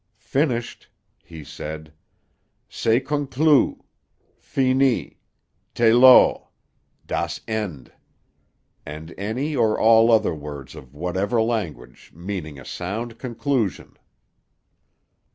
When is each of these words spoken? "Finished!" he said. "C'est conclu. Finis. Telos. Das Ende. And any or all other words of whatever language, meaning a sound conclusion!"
"Finished!" 0.17 0.89
he 1.23 1.43
said. 1.43 1.93
"C'est 2.67 3.01
conclu. 3.01 3.81
Finis. 4.39 5.13
Telos. 5.75 6.47
Das 7.05 7.39
Ende. 7.47 7.91
And 8.83 9.13
any 9.15 9.55
or 9.55 9.79
all 9.79 10.11
other 10.11 10.33
words 10.33 10.73
of 10.73 10.95
whatever 10.95 11.39
language, 11.39 12.11
meaning 12.15 12.59
a 12.59 12.65
sound 12.65 13.19
conclusion!" 13.19 13.95